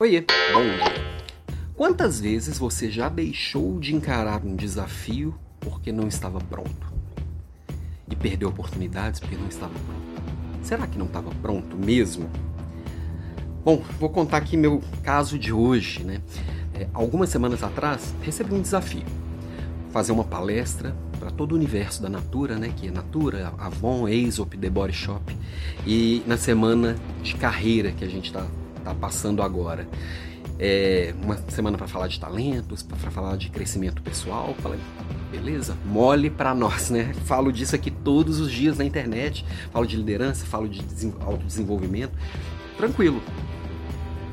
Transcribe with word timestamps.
Oiê, 0.00 0.24
bom 0.52 0.62
dia. 0.62 0.94
Quantas 1.74 2.20
vezes 2.20 2.56
você 2.56 2.88
já 2.88 3.08
deixou 3.08 3.80
de 3.80 3.96
encarar 3.96 4.44
um 4.44 4.54
desafio 4.54 5.34
porque 5.58 5.90
não 5.90 6.06
estava 6.06 6.38
pronto? 6.38 6.92
E 8.08 8.14
perdeu 8.14 8.48
oportunidades 8.48 9.18
porque 9.18 9.34
não 9.34 9.48
estava 9.48 9.72
pronto? 9.72 10.22
Será 10.62 10.86
que 10.86 10.96
não 10.96 11.06
estava 11.06 11.32
pronto 11.42 11.76
mesmo? 11.76 12.30
Bom, 13.64 13.82
vou 13.98 14.08
contar 14.08 14.36
aqui 14.36 14.56
meu 14.56 14.80
caso 15.02 15.36
de 15.36 15.52
hoje, 15.52 16.04
né? 16.04 16.20
É, 16.74 16.86
algumas 16.94 17.28
semanas 17.28 17.64
atrás, 17.64 18.14
recebi 18.22 18.54
um 18.54 18.62
desafio. 18.62 19.02
Fazer 19.90 20.12
uma 20.12 20.22
palestra 20.22 20.94
para 21.18 21.32
todo 21.32 21.50
o 21.50 21.54
universo 21.56 22.00
da 22.00 22.08
Natura, 22.08 22.56
né? 22.56 22.72
Que 22.76 22.86
é 22.86 22.90
Natura, 22.92 23.52
Avon, 23.58 24.06
Aesop, 24.06 24.56
The 24.56 24.70
Body 24.70 24.92
Shop. 24.92 25.36
E 25.84 26.22
na 26.24 26.36
semana 26.36 26.94
de 27.20 27.34
carreira 27.34 27.90
que 27.90 28.04
a 28.04 28.08
gente 28.08 28.26
está 28.26 28.46
está 28.88 28.94
passando 28.94 29.42
agora. 29.42 29.86
É 30.58 31.14
uma 31.22 31.36
semana 31.48 31.78
para 31.78 31.86
falar 31.86 32.08
de 32.08 32.18
talentos, 32.18 32.82
para 32.82 33.10
falar 33.10 33.36
de 33.36 33.50
crescimento 33.50 34.02
pessoal. 34.02 34.54
Falei, 34.60 34.80
beleza? 35.30 35.76
Mole 35.84 36.30
para 36.30 36.54
nós, 36.54 36.90
né? 36.90 37.12
Falo 37.26 37.52
disso 37.52 37.74
aqui 37.76 37.90
todos 37.90 38.40
os 38.40 38.50
dias 38.50 38.78
na 38.78 38.84
internet. 38.84 39.44
Falo 39.70 39.86
de 39.86 39.96
liderança, 39.96 40.44
falo 40.46 40.68
de 40.68 40.82
autodesenvolvimento. 41.20 42.12
Tranquilo. 42.76 43.22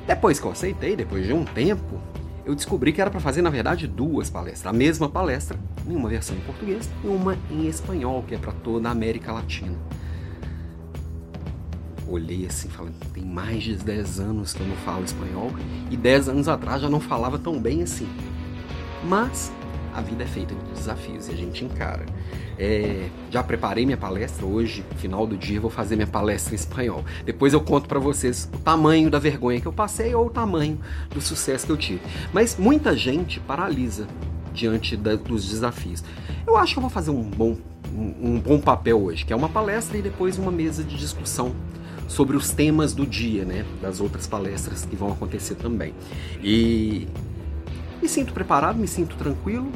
Depois 0.07 0.39
que 0.39 0.45
eu 0.45 0.51
aceitei, 0.51 0.95
depois 0.95 1.25
de 1.25 1.33
um 1.33 1.43
tempo, 1.43 1.99
eu 2.45 2.55
descobri 2.55 2.93
que 2.93 3.01
era 3.01 3.09
para 3.09 3.19
fazer, 3.19 3.41
na 3.41 3.49
verdade, 3.49 3.87
duas 3.87 4.29
palestras. 4.29 4.67
A 4.67 4.73
mesma 4.73 5.09
palestra, 5.09 5.59
em 5.87 5.95
uma 5.95 6.09
versão 6.09 6.35
em 6.35 6.41
português 6.41 6.89
e 7.03 7.07
uma 7.07 7.37
em 7.51 7.67
espanhol, 7.67 8.23
que 8.27 8.35
é 8.35 8.37
para 8.37 8.51
toda 8.51 8.87
a 8.87 8.91
América 8.91 9.31
Latina 9.31 9.77
olhei 12.07 12.45
assim, 12.45 12.69
falando, 12.69 12.93
tem 13.13 13.23
mais 13.23 13.63
de 13.63 13.75
10 13.75 14.19
anos 14.19 14.53
que 14.53 14.61
eu 14.61 14.67
não 14.67 14.75
falo 14.77 15.03
espanhol 15.03 15.51
e 15.89 15.97
10 15.97 16.29
anos 16.29 16.47
atrás 16.47 16.81
já 16.81 16.89
não 16.89 16.99
falava 16.99 17.37
tão 17.37 17.59
bem 17.59 17.83
assim. 17.83 18.07
Mas 19.03 19.51
a 19.93 20.01
vida 20.01 20.23
é 20.23 20.27
feita 20.27 20.53
de 20.53 20.71
desafios 20.73 21.27
e 21.29 21.31
a 21.31 21.35
gente 21.35 21.63
encara. 21.63 22.05
É, 22.57 23.09
já 23.29 23.43
preparei 23.43 23.85
minha 23.85 23.97
palestra 23.97 24.45
hoje, 24.45 24.83
final 24.97 25.25
do 25.25 25.37
dia 25.37 25.59
vou 25.59 25.69
fazer 25.69 25.95
minha 25.95 26.07
palestra 26.07 26.53
em 26.53 26.55
espanhol. 26.55 27.03
Depois 27.25 27.53
eu 27.53 27.61
conto 27.61 27.87
para 27.87 27.99
vocês 27.99 28.49
o 28.53 28.57
tamanho 28.59 29.09
da 29.09 29.19
vergonha 29.19 29.59
que 29.59 29.67
eu 29.67 29.73
passei 29.73 30.13
ou 30.13 30.27
o 30.27 30.29
tamanho 30.29 30.79
do 31.09 31.21
sucesso 31.21 31.65
que 31.65 31.71
eu 31.71 31.77
tive. 31.77 32.01
Mas 32.33 32.57
muita 32.57 32.95
gente 32.95 33.39
paralisa 33.39 34.07
diante 34.53 34.97
da, 34.97 35.15
dos 35.15 35.47
desafios. 35.47 36.03
Eu 36.45 36.57
acho 36.57 36.73
que 36.73 36.79
eu 36.79 36.81
vou 36.81 36.89
fazer 36.89 37.11
um 37.11 37.23
bom, 37.23 37.57
um, 37.93 38.33
um 38.33 38.39
bom 38.39 38.59
papel 38.59 39.01
hoje, 39.01 39.25
que 39.25 39.33
é 39.33 39.35
uma 39.35 39.49
palestra 39.49 39.97
e 39.97 40.01
depois 40.01 40.37
uma 40.37 40.51
mesa 40.51 40.83
de 40.83 40.97
discussão 40.97 41.55
sobre 42.07 42.37
os 42.37 42.51
temas 42.51 42.93
do 42.93 43.05
dia, 43.05 43.45
né? 43.45 43.65
Das 43.81 43.99
outras 43.99 44.27
palestras 44.27 44.85
que 44.85 44.95
vão 44.95 45.11
acontecer 45.11 45.55
também. 45.55 45.93
E 46.43 47.07
me 48.01 48.07
sinto 48.07 48.33
preparado, 48.33 48.77
me 48.77 48.87
sinto 48.87 49.15
tranquilo. 49.15 49.71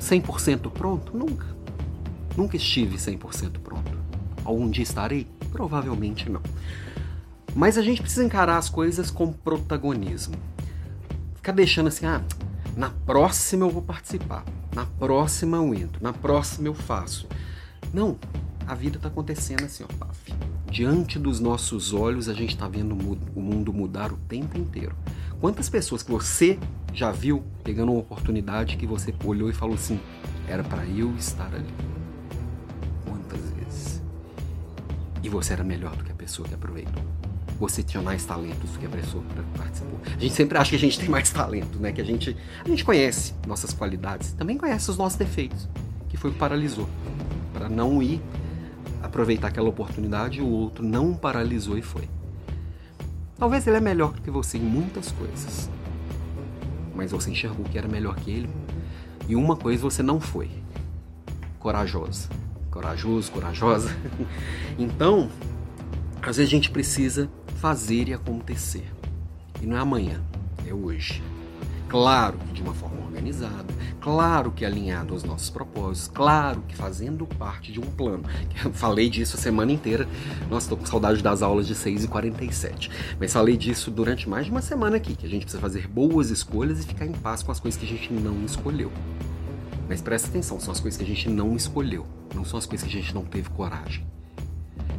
100% 0.00 0.70
pronto? 0.70 1.16
Nunca. 1.16 1.46
Nunca 2.36 2.56
estive 2.56 2.96
100% 2.96 3.58
pronto. 3.58 3.98
Algum 4.44 4.68
dia 4.68 4.82
estarei? 4.82 5.26
Provavelmente 5.52 6.28
não. 6.28 6.40
Mas 7.54 7.76
a 7.76 7.82
gente 7.82 8.00
precisa 8.00 8.24
encarar 8.24 8.56
as 8.56 8.68
coisas 8.68 9.10
com 9.10 9.32
protagonismo. 9.32 10.34
Ficar 11.34 11.52
deixando 11.52 11.88
assim, 11.88 12.06
ah, 12.06 12.22
na 12.76 12.90
próxima 12.90 13.64
eu 13.66 13.70
vou 13.70 13.82
participar, 13.82 14.44
na 14.74 14.86
próxima 14.86 15.56
eu 15.56 15.74
entro, 15.74 16.02
na 16.02 16.12
próxima 16.12 16.68
eu 16.68 16.74
faço. 16.74 17.26
Não, 17.92 18.16
a 18.66 18.74
vida 18.74 18.96
está 18.96 19.08
acontecendo 19.08 19.64
assim, 19.64 19.84
ó. 19.84 20.06
Diante 20.70 21.18
dos 21.18 21.40
nossos 21.40 21.92
olhos, 21.92 22.28
a 22.28 22.32
gente 22.32 22.50
está 22.50 22.68
vendo 22.68 22.94
o 23.34 23.40
mundo 23.40 23.72
mudar 23.72 24.12
o 24.12 24.16
tempo 24.16 24.56
inteiro. 24.56 24.94
Quantas 25.40 25.68
pessoas 25.68 26.00
que 26.00 26.12
você 26.12 26.60
já 26.94 27.10
viu 27.10 27.42
pegando 27.64 27.90
uma 27.90 28.00
oportunidade 28.00 28.76
que 28.76 28.86
você 28.86 29.12
olhou 29.24 29.50
e 29.50 29.52
falou 29.52 29.74
assim: 29.74 29.98
era 30.46 30.62
para 30.62 30.86
eu 30.86 31.12
estar 31.16 31.52
ali? 31.52 31.66
Quantas 33.04 33.40
vezes? 33.50 34.00
E 35.24 35.28
você 35.28 35.54
era 35.54 35.64
melhor 35.64 35.96
do 35.96 36.04
que 36.04 36.12
a 36.12 36.14
pessoa 36.14 36.46
que 36.46 36.54
aproveitou. 36.54 37.02
Você 37.58 37.82
tinha 37.82 38.00
mais 38.00 38.24
talentos 38.24 38.70
do 38.70 38.78
que 38.78 38.86
a 38.86 38.90
pessoa 38.90 39.24
que 39.24 39.58
participou. 39.58 39.98
A 40.06 40.20
gente 40.20 40.34
sempre 40.34 40.56
acha 40.56 40.70
que 40.70 40.76
a 40.76 40.78
gente 40.78 41.00
tem 41.00 41.08
mais 41.08 41.30
talento, 41.30 41.80
né? 41.80 41.90
Que 41.90 42.00
a 42.00 42.04
gente, 42.04 42.36
a 42.64 42.68
gente 42.68 42.84
conhece 42.84 43.34
nossas 43.44 43.74
qualidades, 43.74 44.32
também 44.34 44.56
conhece 44.56 44.88
os 44.88 44.96
nossos 44.96 45.18
defeitos, 45.18 45.68
que 46.08 46.16
foi 46.16 46.30
o 46.30 46.32
que 46.32 46.38
paralisou 46.38 46.88
para 47.52 47.68
não 47.68 48.00
ir 48.00 48.22
aproveitar 49.02 49.48
aquela 49.48 49.68
oportunidade, 49.68 50.40
o 50.40 50.48
outro 50.48 50.84
não 50.84 51.14
paralisou 51.14 51.76
e 51.78 51.82
foi. 51.82 52.08
Talvez 53.38 53.66
ele 53.66 53.78
é 53.78 53.80
melhor 53.80 54.12
que 54.14 54.30
você 54.30 54.58
em 54.58 54.62
muitas 54.62 55.10
coisas, 55.12 55.70
mas 56.94 57.10
você 57.10 57.30
enxergou 57.30 57.64
que 57.64 57.78
era 57.78 57.88
melhor 57.88 58.14
que 58.16 58.30
ele. 58.30 58.50
E 59.26 59.34
uma 59.34 59.56
coisa 59.56 59.82
você 59.82 60.02
não 60.02 60.20
foi: 60.20 60.50
corajosa. 61.58 62.28
Corajoso, 62.70 63.32
corajosa. 63.32 63.90
Então, 64.78 65.28
às 66.22 66.36
vezes 66.36 66.50
a 66.50 66.56
gente 66.56 66.70
precisa 66.70 67.28
fazer 67.56 68.08
e 68.08 68.14
acontecer. 68.14 68.86
E 69.60 69.66
não 69.66 69.76
é 69.76 69.80
amanhã, 69.80 70.22
é 70.66 70.72
hoje. 70.72 71.22
Claro 71.90 72.38
que 72.38 72.52
de 72.52 72.62
uma 72.62 72.72
forma 72.72 73.04
organizada, 73.04 73.74
claro 74.00 74.52
que 74.52 74.64
alinhado 74.64 75.12
aos 75.12 75.24
nossos 75.24 75.50
propósitos, 75.50 76.06
claro 76.06 76.62
que 76.68 76.76
fazendo 76.76 77.26
parte 77.26 77.72
de 77.72 77.80
um 77.80 77.82
plano. 77.82 78.22
Eu 78.64 78.72
falei 78.72 79.10
disso 79.10 79.36
a 79.36 79.40
semana 79.40 79.72
inteira. 79.72 80.06
Nossa, 80.48 80.66
estou 80.66 80.78
com 80.78 80.86
saudade 80.86 81.20
das 81.20 81.42
aulas 81.42 81.66
de 81.66 81.74
6 81.74 82.04
e 82.04 82.08
47 82.08 82.92
Mas 83.18 83.32
falei 83.32 83.56
disso 83.56 83.90
durante 83.90 84.28
mais 84.28 84.44
de 84.44 84.52
uma 84.52 84.62
semana 84.62 84.98
aqui, 84.98 85.16
que 85.16 85.26
a 85.26 85.28
gente 85.28 85.42
precisa 85.42 85.60
fazer 85.60 85.88
boas 85.88 86.30
escolhas 86.30 86.78
e 86.78 86.86
ficar 86.86 87.06
em 87.06 87.12
paz 87.12 87.42
com 87.42 87.50
as 87.50 87.58
coisas 87.58 87.76
que 87.76 87.84
a 87.84 87.88
gente 87.88 88.12
não 88.12 88.44
escolheu. 88.44 88.92
Mas 89.88 90.00
presta 90.00 90.28
atenção, 90.28 90.60
são 90.60 90.70
as 90.70 90.78
coisas 90.78 90.96
que 90.96 91.02
a 91.02 91.08
gente 91.08 91.28
não 91.28 91.56
escolheu, 91.56 92.06
não 92.32 92.44
são 92.44 92.56
as 92.56 92.66
coisas 92.66 92.86
que 92.86 92.96
a 92.96 93.00
gente 93.00 93.12
não 93.12 93.24
teve 93.24 93.50
coragem. 93.50 94.06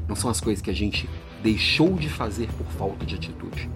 Não 0.09 0.15
são 0.17 0.29
as 0.29 0.41
coisas 0.41 0.61
que 0.61 0.69
a 0.69 0.75
gente 0.75 1.09
deixou 1.41 1.93
de 1.93 2.09
fazer 2.09 2.49
por 2.57 2.67
falta 2.73 3.05
de 3.05 3.15
atitude. 3.15 3.69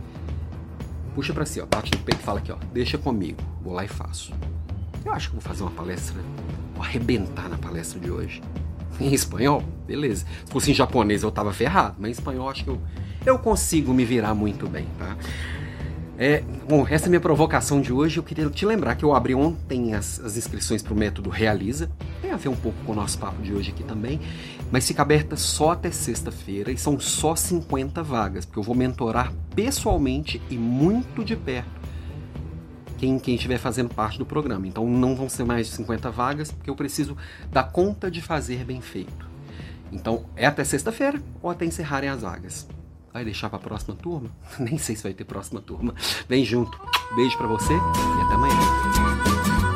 Puxa 1.16 1.34
para 1.34 1.46
si, 1.46 1.62
ó, 1.62 1.66
bate 1.66 1.92
no 1.94 2.04
peito 2.04 2.20
e 2.20 2.24
fala 2.24 2.40
aqui, 2.40 2.52
ó, 2.52 2.58
deixa 2.74 2.98
comigo, 2.98 3.42
vou 3.64 3.74
lá 3.74 3.86
e 3.86 3.88
faço. 3.88 4.34
Eu 5.06 5.14
acho 5.14 5.30
que 5.30 5.36
vou 5.36 5.42
fazer 5.42 5.64
uma 5.64 5.72
palestra, 5.72 6.22
vou 6.76 6.84
arrebentar 6.84 7.48
na 7.48 7.58
palestra 7.58 7.98
de 8.00 8.12
hoje. 8.12 8.44
Em 9.00 9.14
espanhol, 9.14 9.64
beleza. 9.88 10.26
Se 10.46 10.52
fosse 10.52 10.72
em 10.72 10.74
japonês 10.74 11.22
eu 11.22 11.30
tava 11.30 11.52
ferrado, 11.52 11.96
mas 12.00 12.10
em 12.10 12.12
espanhol 12.14 12.50
acho 12.50 12.64
que 12.64 12.70
eu, 12.70 12.82
eu 13.26 13.38
consigo 13.38 13.94
me 13.94 14.06
virar 14.06 14.34
muito 14.34 14.70
bem, 14.70 14.88
tá? 14.98 15.18
É, 16.18 16.42
bom, 16.68 16.88
essa 16.90 17.08
é 17.08 17.10
minha 17.10 17.20
provocação 17.20 17.82
de 17.82 17.92
hoje. 17.92 18.18
Eu 18.18 18.24
queria 18.24 18.50
te 18.50 18.66
lembrar 18.66 18.96
que 18.96 19.04
eu 19.04 19.14
abri 19.14 19.36
ontem 19.36 19.94
as, 19.94 20.20
as 20.20 20.38
inscrições 20.38 20.82
para 20.82 20.94
o 20.94 20.96
método 20.96 21.30
Realiza. 21.30 21.90
Tem 22.22 22.32
a 22.32 22.38
ver 22.38 22.48
um 22.48 22.56
pouco 22.56 22.78
com 22.86 22.94
o 22.94 22.96
nosso 22.96 23.20
papo 23.20 23.42
de 23.42 23.54
hoje 23.54 23.72
aqui 23.72 23.84
também. 23.84 24.22
Mas 24.72 24.88
fica 24.88 25.02
aberta 25.02 25.36
só 25.36 25.72
até 25.72 25.92
sexta-feira 25.92 26.72
e 26.72 26.78
são 26.78 26.98
só 27.00 27.36
50 27.36 28.02
vagas, 28.02 28.46
porque 28.46 28.60
eu 28.60 28.64
vou 28.64 28.76
mentorar 28.76 29.34
pessoalmente 29.54 30.42
e 30.50 30.58
muito 30.58 31.24
de 31.24 31.36
perto 31.36 31.86
quem, 32.98 33.20
quem 33.20 33.36
estiver 33.36 33.58
fazendo 33.58 33.94
parte 33.94 34.18
do 34.18 34.26
programa. 34.26 34.68
Então 34.68 34.88
não 34.88 35.16
vão 35.16 35.28
ser 35.28 35.44
mais 35.44 35.68
de 35.68 35.74
50 35.74 36.10
vagas, 36.12 36.52
porque 36.52 36.70
eu 36.70 36.76
preciso 36.76 37.18
dar 37.52 37.64
conta 37.64 38.10
de 38.10 38.22
fazer 38.22 38.64
bem 38.64 38.80
feito. 38.80 39.30
Então 39.92 40.26
é 40.36 40.46
até 40.46 40.64
sexta-feira 40.64 41.22
ou 41.42 41.50
até 41.50 41.66
encerrarem 41.66 42.10
as 42.10 42.22
vagas. 42.22 42.68
Vai 43.16 43.24
deixar 43.24 43.50
para 43.50 43.60
a 43.60 43.62
próxima 43.62 43.96
turma? 43.96 44.30
Nem 44.60 44.78
sei 44.78 44.94
se 44.94 45.04
vai 45.04 45.14
ter 45.14 45.24
próxima 45.24 45.62
turma. 45.62 45.96
Vem 46.28 46.44
junto. 46.44 46.78
Beijo 47.16 47.38
para 47.38 47.48
você 47.48 47.74
e 47.74 48.22
até 48.26 48.34
amanhã. 48.34 49.75